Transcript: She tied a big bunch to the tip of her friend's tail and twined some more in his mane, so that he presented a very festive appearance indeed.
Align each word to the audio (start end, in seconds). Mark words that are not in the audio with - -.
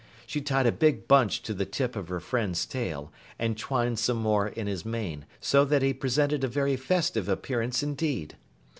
She 0.25 0.41
tied 0.41 0.65
a 0.65 0.71
big 0.71 1.07
bunch 1.07 1.43
to 1.43 1.53
the 1.53 1.63
tip 1.67 1.95
of 1.95 2.07
her 2.07 2.19
friend's 2.19 2.65
tail 2.65 3.13
and 3.37 3.55
twined 3.55 3.99
some 3.99 4.17
more 4.17 4.47
in 4.47 4.65
his 4.65 4.83
mane, 4.83 5.27
so 5.39 5.63
that 5.65 5.83
he 5.83 5.93
presented 5.93 6.43
a 6.43 6.47
very 6.47 6.75
festive 6.75 7.29
appearance 7.29 7.83
indeed. 7.83 8.35